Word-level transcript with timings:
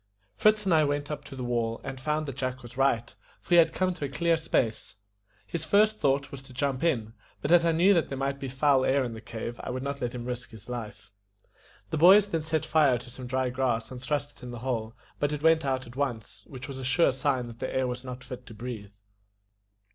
Fritz 0.33 0.65
and 0.65 0.73
I 0.73 0.83
went 0.83 1.11
up 1.11 1.23
to 1.25 1.35
the 1.35 1.43
wall 1.43 1.79
and 1.83 2.01
found 2.01 2.25
that 2.25 2.37
Jack 2.37 2.63
was 2.63 2.75
right, 2.75 3.13
for 3.39 3.49
he 3.51 3.57
had 3.57 3.71
come 3.71 3.93
to 3.93 4.05
a 4.05 4.09
clear 4.09 4.35
space. 4.35 4.95
His 5.45 5.63
first 5.63 5.99
thought 5.99 6.31
was 6.31 6.41
to 6.41 6.53
jump 6.53 6.83
in; 6.83 7.13
but 7.39 7.51
as 7.51 7.67
I 7.67 7.71
knew 7.71 7.93
that 7.93 8.09
there 8.09 8.17
might 8.17 8.39
be 8.39 8.49
foul 8.49 8.83
air 8.83 9.03
in 9.03 9.13
the 9.13 9.21
cave, 9.21 9.59
I 9.63 9.69
would 9.69 9.83
not 9.83 10.01
let 10.01 10.15
him 10.15 10.25
risk 10.25 10.49
his 10.49 10.67
life. 10.67 11.11
The 11.91 11.97
boys 11.99 12.27
then 12.29 12.41
set 12.41 12.65
fire 12.65 12.97
to 12.97 13.11
some 13.11 13.27
dry 13.27 13.51
grass, 13.51 13.91
and 13.91 14.01
thrust 14.01 14.31
it 14.35 14.41
in 14.41 14.49
the 14.49 14.59
hole, 14.65 14.95
but 15.19 15.31
it 15.31 15.43
went 15.43 15.65
out 15.65 15.85
at 15.85 15.95
once, 15.95 16.45
which 16.47 16.67
was 16.67 16.79
a 16.79 16.83
sure 16.83 17.11
sign 17.11 17.45
that 17.45 17.59
the 17.59 17.71
air 17.71 17.85
was 17.85 18.03
not 18.03 18.23
fit 18.23 18.47
to 18.47 18.55
breathe. 18.55 18.93